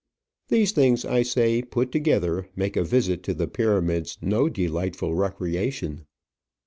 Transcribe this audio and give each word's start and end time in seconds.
These 0.47 0.71
things, 0.71 1.05
I 1.05 1.21
say, 1.21 1.61
put 1.61 1.91
together, 1.91 2.49
make 2.55 2.75
a 2.75 2.83
visit 2.83 3.21
to 3.25 3.35
the 3.35 3.45
Pyramids 3.47 4.17
no 4.19 4.49
delightful 4.49 5.13
recreation. 5.13 6.07